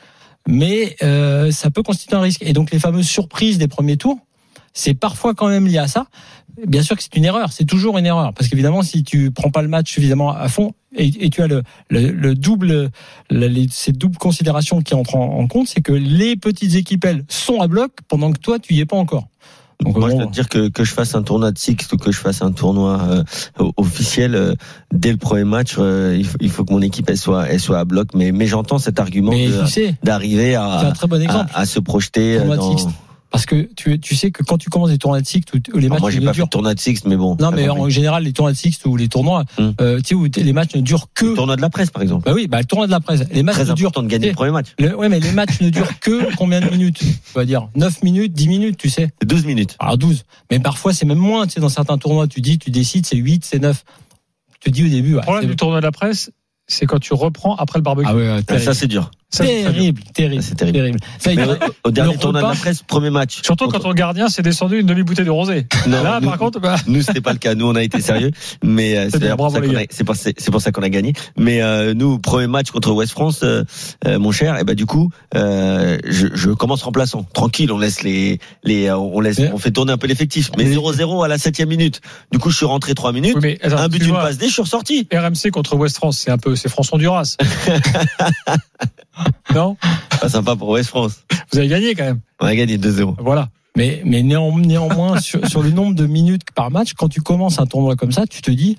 mais 0.46 0.94
euh, 1.02 1.50
ça 1.50 1.70
peut 1.70 1.82
constituer 1.82 2.16
un 2.16 2.20
risque. 2.20 2.42
Et 2.42 2.52
donc 2.52 2.70
les 2.70 2.78
fameuses 2.78 3.08
surprises 3.08 3.56
des 3.56 3.68
premiers 3.68 3.96
tours, 3.96 4.18
c'est 4.74 4.94
parfois 4.94 5.32
quand 5.32 5.48
même 5.48 5.66
lié 5.66 5.78
à 5.78 5.88
ça. 5.88 6.06
Bien 6.66 6.82
sûr 6.82 6.96
que 6.96 7.02
c'est 7.02 7.16
une 7.16 7.24
erreur, 7.24 7.50
c'est 7.50 7.64
toujours 7.64 7.96
une 7.96 8.06
erreur, 8.06 8.34
parce 8.34 8.48
qu'évidemment 8.48 8.82
si 8.82 9.02
tu 9.02 9.30
prends 9.30 9.50
pas 9.50 9.62
le 9.62 9.68
match 9.68 9.90
suffisamment 9.90 10.36
à 10.36 10.48
fond 10.48 10.74
et, 10.96 11.24
et 11.26 11.30
tu 11.30 11.42
as 11.42 11.46
le, 11.46 11.62
le, 11.90 12.10
le 12.10 12.34
double, 12.34 12.90
le- 13.30 13.46
les- 13.48 13.68
ces 13.70 13.92
doubles 13.92 14.18
considérations 14.18 14.80
qui 14.82 14.94
entrent 14.94 15.16
en, 15.16 15.38
en 15.40 15.46
compte, 15.46 15.68
c'est 15.68 15.80
que 15.82 15.92
les 15.92 16.36
petites 16.36 16.74
équipes 16.74 17.04
elles 17.04 17.24
sont 17.28 17.60
à 17.60 17.66
bloc 17.66 17.92
pendant 18.08 18.32
que 18.32 18.38
toi 18.38 18.58
tu 18.58 18.74
y 18.74 18.80
es 18.80 18.86
pas 18.86 18.96
encore. 18.96 19.26
Donc, 19.80 19.96
Moi, 19.98 20.08
je 20.08 20.14
dois 20.14 20.26
te 20.26 20.32
dire 20.32 20.48
que, 20.48 20.68
que 20.68 20.84
je 20.84 20.92
fasse 20.94 21.16
un 21.16 21.22
tournoi 21.24 21.50
de 21.50 21.58
six 21.58 21.76
ou 21.92 21.96
que 21.96 22.12
je 22.12 22.18
fasse 22.18 22.42
un 22.42 22.52
tournoi 22.52 23.24
euh, 23.58 23.70
officiel 23.76 24.36
euh, 24.36 24.54
dès 24.92 25.10
le 25.10 25.16
premier 25.18 25.42
match, 25.42 25.74
euh, 25.78 26.14
il, 26.16 26.24
faut, 26.24 26.38
il 26.40 26.48
faut 26.48 26.64
que 26.64 26.72
mon 26.72 26.80
équipe 26.80 27.10
elle 27.10 27.18
soit, 27.18 27.48
elle 27.48 27.58
soit 27.58 27.80
à 27.80 27.84
bloc. 27.84 28.08
Mais, 28.14 28.30
mais 28.30 28.46
j'entends 28.46 28.78
cet 28.78 29.00
argument 29.00 29.32
tu 29.66 29.72
sais, 29.72 29.94
d'arriver 30.04 30.54
à, 30.54 30.78
bon 31.34 31.66
se 31.66 31.80
projeter. 31.80 32.38
euh, 32.38 32.56
Dans... 32.56 32.76
Parce 33.34 33.46
que 33.46 33.68
tu, 33.74 33.98
tu 33.98 34.14
sais 34.14 34.30
que 34.30 34.44
quand 34.44 34.58
tu 34.58 34.70
commences 34.70 34.90
des 34.90 34.98
tournois 34.98 35.20
de 35.20 35.26
où 35.26 35.78
les 35.78 35.86
Alors, 35.86 35.90
matchs 35.94 36.00
moi, 36.02 36.10
j'ai 36.12 36.20
ne 36.20 36.24
pas 36.24 36.30
fait 36.32 36.36
durent 36.36 36.46
de 36.46 36.50
tournoi 36.50 36.72
de 36.74 36.78
six, 36.78 37.04
mais 37.04 37.16
bon. 37.16 37.36
Non, 37.40 37.50
mais 37.50 37.66
compris. 37.66 37.82
en 37.82 37.88
général, 37.88 38.22
les 38.22 38.32
tournois 38.32 38.52
de 38.52 38.56
Sixte 38.56 38.86
ou 38.86 38.96
les 38.96 39.08
tournois, 39.08 39.42
Hmm. 39.58 39.70
euh, 39.80 39.98
tu 39.98 40.04
sais, 40.10 40.14
où 40.14 40.28
les 40.36 40.52
matchs 40.52 40.76
ne 40.76 40.80
durent 40.82 41.08
que. 41.14 41.24
Le 41.26 41.34
tournoi 41.34 41.56
de 41.56 41.60
la 41.60 41.68
presse, 41.68 41.90
par 41.90 42.00
exemple. 42.02 42.24
Bah 42.26 42.32
oui, 42.32 42.46
bah 42.46 42.58
le 42.60 42.64
tournoi 42.64 42.86
de 42.86 42.92
la 42.92 43.00
presse. 43.00 43.24
Les 43.32 43.42
matchs 43.42 43.56
Très 43.56 43.64
ne 43.64 43.72
durent. 43.72 43.88
important 43.88 44.04
de 44.04 44.08
gagner 44.08 44.28
le 44.28 44.34
premier 44.34 44.52
match. 44.52 44.68
Le- 44.78 44.94
ouais, 44.96 45.08
mais 45.08 45.18
les 45.18 45.32
matchs 45.32 45.60
ne 45.60 45.68
durent 45.70 45.98
que 45.98 46.32
combien 46.36 46.60
de 46.60 46.70
minutes 46.70 47.00
On 47.34 47.40
va 47.40 47.44
dire? 47.44 47.68
9 47.74 48.04
minutes, 48.04 48.32
10 48.34 48.46
minutes, 48.46 48.76
tu 48.76 48.88
sais. 48.88 49.10
12 49.26 49.44
minutes. 49.46 49.74
Alors 49.80 49.98
12. 49.98 50.22
Mais 50.52 50.60
parfois, 50.60 50.92
c'est 50.92 51.04
même 51.04 51.18
moins. 51.18 51.46
Tu 51.48 51.54
sais, 51.54 51.60
dans 51.60 51.68
certains 51.68 51.98
tournois, 51.98 52.28
tu 52.28 52.40
dis, 52.40 52.60
tu 52.60 52.70
décides, 52.70 53.04
c'est 53.04 53.16
8, 53.16 53.44
c'est 53.44 53.58
9. 53.58 53.84
Tu 54.60 54.70
te 54.70 54.74
dis 54.76 54.84
au 54.84 54.88
début, 54.88 55.14
ouais, 55.14 55.20
Le 55.20 55.22
problème 55.22 55.50
du 55.50 55.56
tournoi 55.56 55.80
de 55.80 55.84
la 55.84 55.90
presse, 55.90 56.30
c'est 56.68 56.86
quand 56.86 57.00
tu 57.00 57.12
reprends 57.14 57.56
après 57.56 57.80
le 57.80 57.82
barbecue. 57.82 58.06
Ah 58.08 58.14
ouais, 58.14 58.40
Ah. 58.48 58.58
Ça, 58.60 58.74
c'est 58.74 58.86
dur. 58.86 59.10
Terrible, 59.42 60.00
terrible, 60.14 60.42
c'est 60.42 60.54
terrible. 60.54 60.98
Ça, 61.18 61.32
il 61.32 61.40
au, 61.84 61.90
dernier 61.90 62.16
tournoi 62.16 62.42
de 62.42 62.46
la 62.48 62.54
presse, 62.54 62.82
premier 62.82 63.10
match. 63.10 63.40
Surtout 63.42 63.68
quand 63.68 63.80
ton 63.80 63.92
gardien 63.92 64.28
s'est 64.28 64.42
descendu 64.42 64.80
une 64.80 64.86
demi-bouteille 64.86 65.24
de 65.24 65.30
rosé. 65.30 65.66
Non, 65.86 66.02
Là, 66.02 66.20
nous- 66.20 66.28
par 66.28 66.38
contre, 66.38 66.60
bah, 66.60 66.76
Nous, 66.86 67.02
c'était 67.02 67.20
pas 67.20 67.32
le 67.32 67.38
cas. 67.38 67.54
Nous, 67.54 67.66
on 67.66 67.74
a 67.74 67.82
été 67.82 68.00
sérieux, 68.02 68.30
mais 68.62 68.96
euh, 68.96 69.08
c'est 69.10 69.36
pour 69.36 69.50
ça 69.50 69.60
qu'on 69.60 69.74
a- 69.76 70.50
pour, 70.50 70.60
ça 70.60 70.72
qu'on 70.72 70.82
gagné. 70.82 71.12
Mais 71.36 71.62
euh, 71.62 71.94
nous, 71.94 72.18
premier 72.18 72.46
match 72.46 72.70
contre 72.70 72.92
West 72.92 73.12
France, 73.12 73.40
euh, 73.42 73.64
euh, 74.06 74.18
mon 74.18 74.32
cher, 74.32 74.58
et 74.58 74.64
ben 74.64 74.74
du 74.74 74.86
coup, 74.86 75.10
euh, 75.34 75.98
je, 76.06 76.28
je 76.34 76.50
commence 76.50 76.82
remplaçant. 76.82 77.24
Tranquille, 77.32 77.72
on 77.72 77.78
laisse 77.78 78.02
les, 78.02 78.38
les, 78.62 78.90
on 78.92 79.20
laisse, 79.20 79.40
on 79.52 79.58
fait 79.58 79.70
tourner 79.70 79.92
un 79.92 79.98
peu 79.98 80.06
l'effectif. 80.06 80.50
Mais 80.56 80.64
Mais- 80.64 80.74
0-0 80.76 81.24
à 81.24 81.28
la 81.28 81.38
septième 81.38 81.68
minute. 81.68 82.00
Du 82.32 82.38
coup, 82.38 82.50
je 82.50 82.56
suis 82.56 82.66
rentré 82.66 82.94
trois 82.94 83.12
minutes, 83.12 83.34
oui, 83.36 83.40
mais 83.42 83.58
attends, 83.62 83.78
un 83.78 83.88
but, 83.88 84.02
une 84.04 84.12
passe 84.12 84.38
D, 84.38 84.46
je 84.48 84.52
suis 84.52 84.62
ressorti. 84.62 85.08
RMC 85.12 85.50
contre 85.50 85.76
West 85.76 85.96
France, 85.96 86.18
c'est 86.24 86.30
un 86.30 86.38
peu, 86.38 86.54
c'est 86.56 86.68
François 86.68 86.98
Duras. 86.98 87.36
non 89.54 89.76
Pas 90.20 90.28
sympa 90.28 90.56
pour 90.56 90.68
West 90.70 90.88
France. 90.90 91.24
Vous 91.52 91.58
avez 91.58 91.68
gagné 91.68 91.94
quand 91.94 92.04
même. 92.04 92.20
On 92.40 92.46
a 92.46 92.54
gagné 92.54 92.78
2-0. 92.78 93.16
Voilà. 93.18 93.48
Mais, 93.76 94.02
mais 94.04 94.22
néan- 94.22 94.58
néanmoins, 94.60 95.20
sur, 95.20 95.46
sur 95.48 95.62
le 95.62 95.70
nombre 95.70 95.94
de 95.94 96.06
minutes 96.06 96.42
par 96.54 96.70
match, 96.70 96.94
quand 96.94 97.08
tu 97.08 97.20
commences 97.20 97.58
un 97.58 97.66
tournoi 97.66 97.96
comme 97.96 98.12
ça, 98.12 98.26
tu 98.26 98.40
te 98.42 98.50
dis 98.50 98.76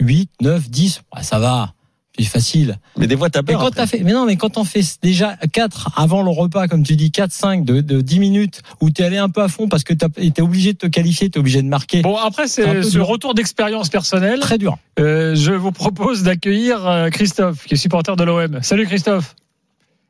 8, 0.00 0.30
9, 0.40 0.70
10, 0.70 1.02
ah, 1.12 1.22
ça 1.22 1.38
va, 1.38 1.72
c'est 2.18 2.24
facile. 2.24 2.78
Mais 2.96 3.06
des 3.06 3.16
fois, 3.16 3.28
t'as 3.30 3.40
Mais 3.42 3.52
peur. 3.52 3.60
quand 3.60 3.66
après. 3.68 3.80
t'as 3.82 3.86
fait, 3.86 4.00
mais 4.04 4.12
non, 4.12 4.24
mais 4.26 4.36
quand 4.36 4.50
t'en 4.50 4.64
fais 4.64 4.80
déjà 5.02 5.36
4 5.52 5.90
avant 5.96 6.22
le 6.22 6.30
repas, 6.30 6.66
comme 6.68 6.82
tu 6.82 6.96
dis, 6.96 7.10
4, 7.10 7.30
5 7.32 7.64
de, 7.64 7.80
de 7.80 8.00
10 8.00 8.18
minutes, 8.20 8.62
où 8.80 8.90
t'es 8.90 9.04
allé 9.04 9.18
un 9.18 9.28
peu 9.28 9.42
à 9.42 9.48
fond 9.48 9.68
parce 9.68 9.84
que 9.84 9.92
t'as- 9.94 10.08
t'es 10.08 10.40
obligé 10.42 10.72
de 10.72 10.78
te 10.78 10.86
qualifier, 10.86 11.28
t'es 11.30 11.38
obligé 11.38 11.60
de 11.62 11.68
marquer. 11.68 12.00
Bon, 12.02 12.16
après, 12.16 12.48
C'est 12.48 12.82
ce 12.82 12.90
dur. 12.90 13.06
retour 13.06 13.34
d'expérience 13.34 13.88
personnelle. 13.88 14.40
Très 14.40 14.58
dur. 14.58 14.78
Euh, 14.98 15.34
je 15.34 15.52
vous 15.52 15.72
propose 15.72 16.22
d'accueillir 16.22 16.86
euh, 16.86 17.10
Christophe, 17.10 17.64
qui 17.66 17.74
est 17.74 17.76
supporter 17.78 18.16
de 18.16 18.24
l'OM. 18.24 18.58
Salut 18.62 18.86
Christophe. 18.86 19.34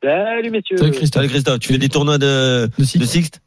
Salut 0.03 0.51
messieurs. 0.51 0.77
Salut 0.77 0.91
Christophe. 0.91 1.21
Salut 1.21 1.27
Christophe, 1.29 1.59
tu 1.59 1.73
fais 1.73 1.77
des 1.77 1.89
tournois 1.89 2.17
de, 2.17 2.67
De 2.77 2.83
six. 2.83 2.99
de 2.99 3.05
Sixte 3.05 3.41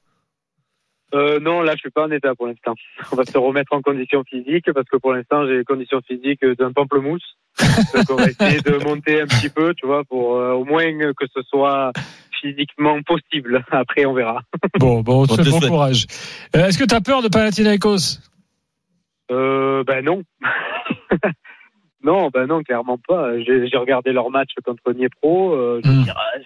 Euh, 1.15 1.41
non, 1.41 1.63
là 1.63 1.73
je 1.75 1.79
suis 1.81 1.91
pas 1.91 2.05
en 2.07 2.11
état 2.11 2.35
pour 2.35 2.47
l'instant. 2.47 2.75
On 3.13 3.17
va 3.17 3.25
se 3.25 3.37
remettre 3.39 3.73
en 3.75 3.83
condition 3.83 4.23
physique 4.25 4.71
parce 4.73 4.89
que 4.89 4.97
pour 4.99 5.13
l'instant 5.13 5.47
j'ai 5.47 5.59
les 5.59 5.65
conditions 5.65 6.01
physiques 6.07 6.45
d'un 6.59 6.73
pamplemousse. 6.73 7.37
Donc 7.95 8.05
on 8.11 8.15
va 8.17 8.27
essayer 8.29 8.61
de 8.61 8.77
monter 8.85 9.21
un 9.23 9.27
petit 9.27 9.49
peu, 9.51 9.75
tu 9.75 9.87
vois, 9.87 10.05
pour 10.05 10.37
euh, 10.37 10.53
au 10.53 10.65
moins 10.65 10.85
que 11.15 11.27
ce 11.35 11.43
soit 11.49 11.93
physiquement 12.41 13.01
possible. 13.03 13.65
Après 13.71 14.05
on 14.07 14.15
verra. 14.15 14.41
Bon, 14.79 15.01
bon, 15.03 15.23
on 15.23 15.27
te 15.27 15.43
bon 15.43 15.59
souhaite. 15.59 15.69
courage. 15.71 16.07
Euh, 16.57 16.67
Est-ce 16.67 16.79
que 16.79 16.85
tu 16.85 16.95
as 16.95 17.01
peur 17.01 17.23
de 17.23 17.29
Panathinaikos? 17.29 18.19
Euh, 19.31 19.85
ben 19.85 20.05
non. 20.05 20.23
Non, 22.05 22.29
ben 22.33 22.47
non, 22.47 22.63
clairement 22.63 22.99
pas. 23.07 23.39
J'ai 23.41 23.77
regardé 23.77 24.13
leur 24.13 24.31
match 24.31 24.51
contre 24.65 24.93
Dniepro. 24.93 25.55
Euh, 25.55 25.81
euh, 25.85 25.91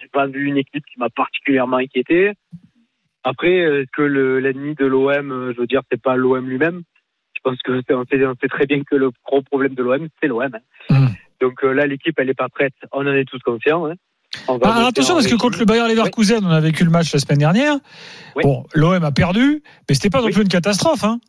j'ai 0.01 0.07
pas 0.09 0.27
vu 0.27 0.45
une 0.45 0.57
équipe 0.57 0.85
qui 0.85 0.99
m'a 0.99 1.09
particulièrement 1.09 1.77
inquiété. 1.77 2.33
Après, 3.23 3.57
est-ce 3.57 3.89
que 3.95 4.01
le- 4.03 4.39
l'ennemi 4.39 4.75
de 4.75 4.85
l'OM, 4.85 5.31
euh, 5.31 5.53
je 5.53 5.59
veux 5.59 5.67
dire, 5.67 5.81
c'est 5.91 6.01
pas 6.01 6.15
l'OM 6.15 6.47
lui-même? 6.47 6.81
Je 7.35 7.41
pense 7.43 7.57
que 7.63 7.71
on 7.93 8.03
sait, 8.05 8.25
on 8.25 8.35
sait 8.41 8.47
très 8.47 8.65
bien 8.65 8.81
que 8.83 8.95
le 8.95 9.11
gros 9.25 9.41
problème 9.41 9.73
de 9.75 9.83
l'OM, 9.83 10.07
c'est 10.21 10.27
l'OM. 10.27 10.41
hein. 10.43 10.59
Hmm. 10.89 11.07
Donc 11.41 11.63
euh, 11.63 11.71
là, 11.73 11.85
l'équipe, 11.85 12.15
elle 12.19 12.29
est 12.29 12.33
pas 12.33 12.49
prête. 12.49 12.73
On 12.91 13.01
en 13.05 13.13
est 13.13 13.25
tous 13.25 13.39
conscients. 13.39 13.85
hein. 13.87 13.93
Ah, 14.47 14.87
attention, 14.87 15.13
en 15.13 15.17
parce 15.17 15.27
que 15.27 15.35
contre 15.35 15.57
le 15.59 15.65
Bayer 15.65 15.87
Leverkusen, 15.87 16.45
on 16.45 16.49
a 16.49 16.59
vécu 16.59 16.83
le 16.83 16.89
match 16.91 17.11
la 17.13 17.19
semaine 17.19 17.39
dernière. 17.39 17.73
Oui. 18.35 18.43
Bon, 18.43 18.65
l'OM 18.75 19.03
a 19.03 19.11
perdu, 19.11 19.61
mais 19.89 19.95
c'était 19.95 20.09
pas 20.09 20.19
non 20.19 20.27
Oui. 20.27 20.33
plus 20.33 20.43
une 20.43 20.47
catastrophe. 20.47 21.03
Hein. 21.03 21.19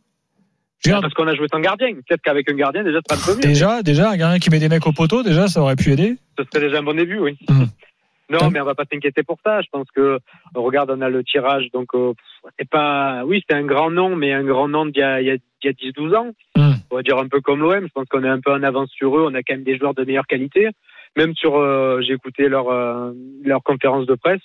Parce 0.84 1.14
qu'on 1.14 1.26
a 1.26 1.34
joué 1.34 1.46
sans 1.52 1.60
gardien. 1.60 1.94
Peut-être 1.94 2.22
qu'avec 2.22 2.48
un 2.50 2.54
gardien, 2.54 2.84
déjà, 2.84 2.98
ce 2.98 3.16
serait 3.16 3.22
un 3.22 3.34
peu 3.34 3.36
mieux. 3.36 3.48
déjà, 3.48 3.82
déjà, 3.82 4.10
un 4.10 4.16
gardien 4.16 4.38
qui 4.38 4.50
met 4.50 4.58
des 4.58 4.68
mecs 4.68 4.86
au 4.86 4.92
poteau, 4.92 5.22
déjà, 5.22 5.48
ça 5.48 5.60
aurait 5.60 5.76
pu 5.76 5.92
aider. 5.92 6.16
Ce 6.38 6.44
serait 6.44 6.66
déjà 6.66 6.78
un 6.78 6.82
bon 6.82 6.94
début, 6.94 7.18
oui. 7.18 7.36
Non, 8.30 8.50
mais 8.50 8.60
on 8.60 8.64
va 8.64 8.74
pas 8.74 8.84
s'inquiéter 8.90 9.22
pour 9.22 9.38
ça. 9.42 9.62
Je 9.62 9.68
pense 9.72 9.86
que 9.94 10.18
regarde, 10.54 10.90
on 10.90 11.00
a 11.00 11.08
le 11.08 11.24
tirage, 11.24 11.70
donc 11.72 11.94
euh, 11.94 12.12
c'est 12.58 12.68
pas. 12.68 13.22
Oui, 13.24 13.42
c'est 13.48 13.56
un 13.56 13.64
grand 13.64 13.90
nom, 13.90 14.16
mais 14.16 14.34
un 14.34 14.44
grand 14.44 14.68
nom 14.68 14.84
d'il 14.84 14.98
y 14.98 15.02
a, 15.02 15.22
il 15.22 15.26
y 15.28 15.30
a, 15.30 15.36
il 15.62 15.66
y 15.66 15.68
a 15.68 15.72
10-12 15.72 16.14
ans. 16.14 16.32
Mm. 16.54 16.72
On 16.90 16.96
va 16.96 17.02
dire 17.02 17.16
un 17.16 17.28
peu 17.28 17.40
comme 17.40 17.60
l'OM. 17.60 17.86
Je 17.86 17.92
pense 17.92 18.06
qu'on 18.08 18.24
est 18.24 18.28
un 18.28 18.40
peu 18.40 18.52
en 18.52 18.62
avance 18.62 18.90
sur 18.90 19.16
eux. 19.16 19.24
On 19.26 19.34
a 19.34 19.42
quand 19.42 19.54
même 19.54 19.64
des 19.64 19.78
joueurs 19.78 19.94
de 19.94 20.04
meilleure 20.04 20.26
qualité. 20.26 20.68
Même 21.16 21.34
sur, 21.34 21.56
euh, 21.56 22.00
j'ai 22.02 22.12
écouté 22.12 22.48
leur 22.48 22.68
euh, 22.68 23.12
leur 23.44 23.62
conférence 23.62 24.04
de 24.04 24.14
presse. 24.14 24.42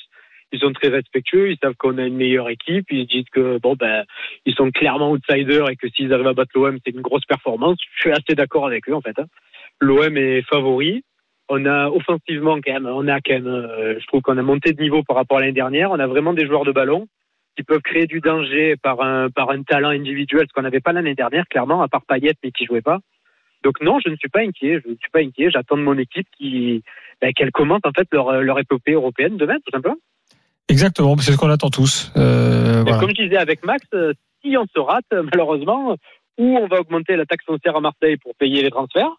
Ils 0.53 0.59
sont 0.59 0.71
très 0.71 0.87
respectueux. 0.87 1.51
Ils 1.51 1.57
savent 1.61 1.75
qu'on 1.75 1.97
a 1.97 2.05
une 2.05 2.15
meilleure 2.15 2.49
équipe. 2.49 2.85
Ils 2.91 3.03
se 3.03 3.07
disent 3.07 3.29
que 3.31 3.57
bon 3.57 3.75
ben, 3.75 4.05
ils 4.45 4.55
sont 4.55 4.71
clairement 4.71 5.11
outsiders 5.11 5.69
et 5.69 5.75
que 5.75 5.89
s'ils 5.89 6.13
arrivent 6.13 6.27
à 6.27 6.33
battre 6.33 6.51
l'OM, 6.55 6.77
c'est 6.85 6.93
une 6.93 7.01
grosse 7.01 7.25
performance. 7.25 7.77
Je 7.95 8.01
suis 8.01 8.11
assez 8.11 8.35
d'accord 8.35 8.65
avec 8.65 8.87
eux 8.87 8.93
en 8.93 9.01
fait. 9.01 9.17
hein. 9.19 9.25
L'OM 9.81 10.15
est 10.15 10.43
favori. 10.43 11.03
On 11.49 11.65
a 11.65 11.89
offensivement 11.89 12.59
quand 12.61 12.71
même, 12.71 12.85
on 12.85 13.07
a 13.09 13.19
quand 13.19 13.33
même, 13.33 13.47
euh, 13.47 13.99
je 13.99 14.07
trouve 14.07 14.21
qu'on 14.21 14.37
a 14.37 14.41
monté 14.41 14.71
de 14.71 14.81
niveau 14.81 15.03
par 15.03 15.17
rapport 15.17 15.39
à 15.39 15.41
l'année 15.41 15.51
dernière. 15.51 15.91
On 15.91 15.99
a 15.99 16.07
vraiment 16.07 16.33
des 16.33 16.47
joueurs 16.47 16.63
de 16.63 16.71
ballon 16.71 17.07
qui 17.57 17.63
peuvent 17.63 17.81
créer 17.81 18.07
du 18.07 18.21
danger 18.21 18.75
par 18.81 19.01
un 19.01 19.29
talent 19.67 19.89
individuel, 19.89 20.45
ce 20.47 20.53
qu'on 20.53 20.63
n'avait 20.63 20.79
pas 20.79 20.93
l'année 20.93 21.15
dernière, 21.15 21.45
clairement, 21.49 21.81
à 21.81 21.87
part 21.87 22.05
Payet, 22.07 22.33
mais 22.43 22.51
qui 22.51 22.65
jouait 22.65 22.81
pas. 22.81 22.99
Donc 23.63 23.81
non, 23.81 23.99
je 24.03 24.09
ne 24.09 24.15
suis 24.15 24.29
pas 24.29 24.41
inquiet. 24.41 24.81
Je 24.83 24.89
ne 24.91 24.95
suis 24.95 25.09
pas 25.11 25.19
inquiet. 25.19 25.49
J'attends 25.49 25.77
de 25.77 25.81
mon 25.83 25.97
équipe 25.97 26.27
qui 26.37 26.83
ben, 27.21 27.31
qu'elle 27.33 27.51
commente 27.51 27.85
en 27.85 27.91
fait 27.91 28.07
leur 28.11 28.59
épopée 28.59 28.93
européenne 28.93 29.37
demain, 29.37 29.57
tout 29.65 29.71
simplement. 29.71 29.97
Exactement, 30.69 31.15
c'est 31.17 31.33
ce 31.33 31.37
qu'on 31.37 31.49
attend 31.49 31.69
tous. 31.69 32.11
Euh, 32.15 32.81
voilà. 32.83 32.99
comme 32.99 33.09
je 33.09 33.23
disais 33.23 33.37
avec 33.37 33.65
Max, 33.65 33.85
euh, 33.93 34.13
si 34.43 34.55
on 34.57 34.65
se 34.65 34.79
rate, 34.79 35.05
euh, 35.13 35.23
malheureusement, 35.23 35.97
ou 36.37 36.57
on 36.57 36.67
va 36.67 36.79
augmenter 36.79 37.15
la 37.15 37.25
taxe 37.25 37.45
foncière 37.45 37.75
à 37.75 37.81
Marseille 37.81 38.17
pour 38.17 38.33
payer 38.35 38.63
les 38.63 38.71
transferts, 38.71 39.11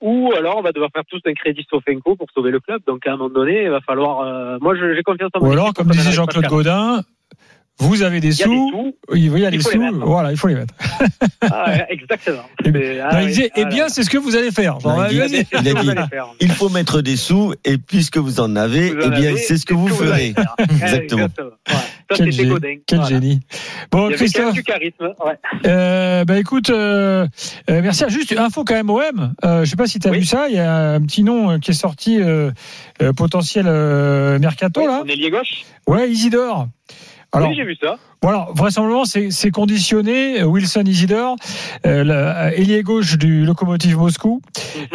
ou 0.00 0.32
alors 0.36 0.56
on 0.58 0.62
va 0.62 0.72
devoir 0.72 0.90
faire 0.94 1.04
tous 1.08 1.20
un 1.26 1.34
crédit 1.34 1.66
Sofenco 1.68 2.16
pour 2.16 2.28
sauver 2.34 2.50
le 2.50 2.60
club. 2.60 2.80
Donc 2.86 3.06
à 3.06 3.12
un 3.12 3.16
moment 3.16 3.30
donné, 3.30 3.64
il 3.64 3.70
va 3.70 3.80
falloir. 3.80 4.20
euh, 4.20 4.58
moi, 4.60 4.74
j'ai 4.74 5.02
confiance 5.02 5.30
en 5.34 5.40
mon 5.40 5.48
Ou 5.48 5.52
alors, 5.52 5.74
comme 5.74 5.88
disait 5.88 6.12
Jean-Claude 6.12 6.46
Godin, 6.46 7.02
vous 7.80 8.02
avez 8.02 8.20
des 8.20 8.32
sous. 8.32 8.92
il 9.14 9.38
y 9.38 9.44
a 9.46 9.50
des 9.50 9.60
sous. 9.60 9.78
mettre. 9.78 9.98
Voilà, 9.98 10.30
il 10.30 10.36
faut 10.36 10.48
les 10.48 10.54
mettre. 10.54 10.74
Ah, 11.40 11.70
ouais, 11.70 11.86
exactement. 11.90 12.42
Eh 12.64 13.00
ah, 13.00 13.14
Non, 13.14 13.20
il 13.20 13.28
disait, 13.28 13.50
eh 13.56 13.62
ah, 13.64 13.68
bien, 13.68 13.88
c'est 13.88 14.02
ce 14.02 14.10
que 14.10 14.18
vous 14.18 14.36
allez 14.36 14.50
faire. 14.50 14.78
Genre, 14.80 14.96
Non, 14.98 15.04
il 15.10 15.26
dit- 15.26 15.46
il 15.52 15.68
a 15.68 15.72
dit- 16.40 16.48
faut 16.48 16.68
mettre 16.68 17.00
des 17.00 17.16
sous 17.16 17.54
et 17.64 17.78
puisque 17.78 18.18
vous 18.18 18.38
en 18.40 18.54
avez, 18.56 18.90
Vous 18.90 18.98
eh 19.00 19.06
en 19.06 19.08
bien, 19.08 19.34
c'est 19.36 19.56
ce 19.56 19.64
que 19.64 19.72
vous 19.74 19.88
ferez. 19.88 20.34
faire. 20.34 20.54
Exactement. 20.70 21.28
Quel, 22.12 22.32
c'était 22.32 22.44
gé- 22.44 22.48
Godin. 22.48 22.74
quel 22.86 22.98
Voilà. 22.98 23.14
génie. 23.14 23.40
Bon, 23.92 24.08
Il 24.08 24.14
y 24.14 24.16
Christophe, 24.16 24.52
du 24.52 24.62
charisme. 24.64 25.14
Ouais. 25.24 25.38
euh, 25.66 26.24
bah 26.24 26.38
écoute, 26.38 26.68
euh, 26.70 27.26
euh, 27.70 27.80
merci. 27.82 28.04
Juste 28.08 28.36
info 28.36 28.64
quand 28.64 28.74
même 28.74 28.90
OM. 28.90 29.32
Je 29.42 29.64
sais 29.64 29.76
pas 29.76 29.86
si 29.86 29.98
tu 30.00 30.08
as 30.08 30.10
Oui. 30.10 30.18
vu 30.18 30.24
ça. 30.24 30.48
Il 30.48 30.56
y 30.56 30.58
a 30.58 30.94
un 30.94 31.00
petit 31.02 31.22
nom 31.22 31.58
qui 31.60 31.70
est 31.70 31.74
sorti 31.74 32.18
potentiel 33.16 33.66
mercato 34.40 34.86
là. 34.86 35.02
On 35.04 35.08
est 35.08 35.16
lié 35.16 35.30
gauche. 35.30 35.64
Ouais, 35.86 36.10
Isidore. 36.10 36.68
Alors, 37.32 37.48
oui, 37.50 37.54
j'ai 37.56 37.64
vu 37.64 37.76
ça. 37.80 37.96
Voilà, 38.22 38.48
vraisemblablement, 38.54 39.04
c'est 39.04 39.50
conditionné. 39.50 40.40
euh, 40.40 40.44
Wilson 40.46 40.82
Isidore, 40.84 41.36
euh, 41.86 42.04
euh, 42.04 42.50
ailier 42.50 42.82
gauche 42.82 43.16
du 43.18 43.44
Lokomotiv 43.44 43.96
Moscou, 43.98 44.42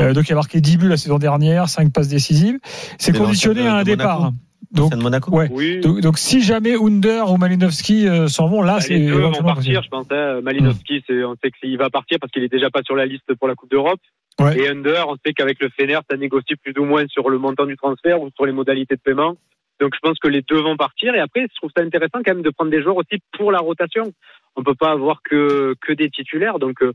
euh, 0.01 0.13
donc 0.13 0.27
il 0.27 0.33
a 0.33 0.35
marqué 0.35 0.59
10 0.61 0.77
buts 0.77 0.87
la 0.89 0.97
saison 0.97 1.17
dernière, 1.17 1.69
5 1.69 1.93
passes 1.93 2.07
décisives. 2.09 2.59
C'est 2.97 3.17
conditionné 3.17 3.65
à 3.67 3.75
un 3.77 3.83
départ. 3.83 4.19
Monaco. 4.19 4.35
Donc, 4.71 4.91
C'est 4.91 4.97
de 4.97 5.03
Monaco. 5.03 5.31
ouais. 5.31 5.47
Oui. 5.51 5.79
Donc, 5.79 6.01
donc, 6.01 6.17
si 6.17 6.41
jamais 6.41 6.75
Under 6.75 7.31
ou 7.31 7.37
Malinowski 7.37 8.07
euh, 8.09 8.27
s'en 8.27 8.47
vont, 8.47 8.61
là, 8.61 8.75
Bah, 8.75 8.81
c'est 8.81 8.95
les 8.97 9.07
deux 9.07 9.19
vont 9.19 9.31
partir, 9.43 9.81
je 9.83 9.87
pense. 9.89 10.07
hein. 10.11 10.41
Malinowski, 10.41 11.01
c'est, 11.07 11.23
on 11.23 11.35
sait 11.41 11.51
qu'il 11.51 11.77
va 11.77 11.89
partir 11.89 12.17
parce 12.19 12.31
qu'il 12.33 12.43
est 12.43 12.51
déjà 12.51 12.69
pas 12.69 12.81
sur 12.83 12.95
la 12.95 13.05
liste 13.05 13.33
pour 13.39 13.47
la 13.47 13.55
Coupe 13.55 13.71
d'Europe. 13.71 13.99
Ouais. 14.41 14.57
Et 14.59 14.67
Under, 14.67 15.07
on 15.07 15.15
sait 15.25 15.31
qu'avec 15.33 15.61
le 15.61 15.69
Fener, 15.69 15.99
ça 16.09 16.17
négocie 16.17 16.55
plus 16.61 16.73
ou 16.77 16.83
moins 16.83 17.05
sur 17.07 17.29
le 17.29 17.37
montant 17.37 17.65
du 17.65 17.77
transfert 17.77 18.21
ou 18.21 18.29
sur 18.35 18.45
les 18.45 18.51
modalités 18.51 18.95
de 18.95 18.99
paiement. 19.01 19.35
Donc 19.79 19.93
je 19.93 19.99
pense 20.01 20.17
que 20.19 20.27
les 20.27 20.41
deux 20.41 20.61
vont 20.61 20.77
partir. 20.77 21.15
Et 21.15 21.19
après, 21.19 21.41
je 21.41 21.55
trouve 21.55 21.71
ça 21.75 21.83
intéressant 21.83 22.19
quand 22.23 22.33
même 22.33 22.41
de 22.41 22.49
prendre 22.49 22.71
des 22.71 22.81
joueurs 22.81 22.97
aussi 22.97 23.21
pour 23.37 23.51
la 23.51 23.59
rotation. 23.59 24.13
On 24.55 24.63
peut 24.63 24.75
pas 24.75 24.91
avoir 24.91 25.21
que 25.23 25.75
que 25.81 25.93
des 25.93 26.09
titulaires. 26.09 26.59
Donc 26.59 26.81
euh, 26.81 26.93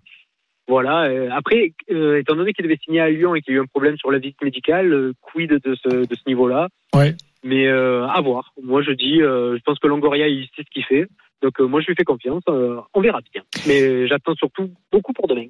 voilà. 0.68 1.04
Euh, 1.04 1.28
Après, 1.32 1.72
euh, 1.90 2.20
étant 2.20 2.36
donné 2.36 2.52
qu'il 2.52 2.64
devait 2.64 2.78
signer 2.82 3.00
à 3.00 3.10
Lyon 3.10 3.34
et 3.34 3.42
qu'il 3.42 3.54
y 3.54 3.56
a 3.56 3.60
eu 3.60 3.62
un 3.62 3.66
problème 3.66 3.96
sur 3.96 4.10
la 4.10 4.18
visite 4.18 4.42
médicale, 4.42 4.92
euh, 4.92 5.12
quid 5.20 5.50
de 5.50 5.74
ce 5.74 5.88
de 5.88 6.14
ce 6.14 6.22
niveau-là? 6.26 6.68
Ouais. 6.94 7.14
Mais 7.42 7.68
à 7.68 8.20
voir. 8.20 8.52
Moi, 8.62 8.82
je 8.82 8.90
dis, 8.90 9.16
je 9.20 9.62
pense 9.64 9.78
que 9.78 9.86
Longoria, 9.86 10.28
il 10.28 10.44
sait 10.54 10.62
ce 10.62 10.70
qu'il 10.70 10.84
fait. 10.84 11.06
Donc 11.40 11.58
moi, 11.58 11.80
je 11.80 11.86
lui 11.86 11.94
fais 11.94 12.04
confiance. 12.04 12.42
On 12.46 13.00
verra 13.00 13.20
bien. 13.32 13.42
Mais 13.66 14.06
j'attends 14.06 14.34
surtout 14.34 14.70
beaucoup 14.92 15.14
pour 15.14 15.26
demain. 15.26 15.46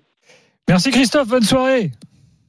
Merci 0.69 0.93
Christophe, 0.93 1.27
bonne 1.27 1.43
soirée. 1.43 1.91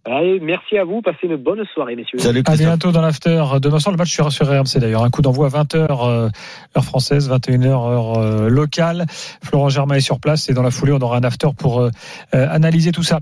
Allez, 0.04 0.40
merci 0.40 0.78
à 0.78 0.84
vous. 0.84 1.02
Passez 1.04 1.28
une 1.28 1.36
bonne 1.36 1.64
soirée, 1.76 1.96
messieurs. 1.96 2.18
Salut 2.18 2.42
À 2.48 2.56
bientôt 2.56 2.92
dans 2.92 3.02
l'after. 3.02 3.44
Demain 3.62 3.78
soir, 3.78 3.94
le 3.94 3.98
match 3.98 4.16
sera 4.16 4.32
sur 4.32 4.48
RMC 4.48 4.80
d'ailleurs. 4.80 5.04
Un 5.04 5.12
coup 5.12 5.22
d'envoi 5.22 5.46
à 5.46 5.50
20h, 5.50 5.76
euh, 5.78 6.30
heure 6.76 6.84
française, 6.84 7.30
21h, 7.30 7.68
heure 7.68 8.18
euh, 8.18 8.50
locale. 8.50 9.06
Florent 9.44 9.70
Germain 9.70 9.96
est 9.96 10.02
sur 10.02 10.20
place 10.20 10.50
et 10.50 10.54
dans 10.54 10.64
la 10.64 10.72
foulée, 10.72 10.92
on 10.92 11.00
aura 11.00 11.18
un 11.18 11.24
after 11.24 11.50
pour 11.56 11.82
euh, 11.82 11.92
euh, 12.34 12.48
analyser 12.50 12.92
tout 12.92 13.04
ça. 13.04 13.20